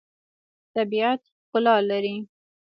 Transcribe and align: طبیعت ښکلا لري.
طبیعت 0.75 1.21
ښکلا 1.47 1.75
لري. 1.89 2.15